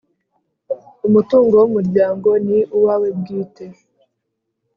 [1.07, 3.65] Umutungo w‟umuryango ni uwawe bwite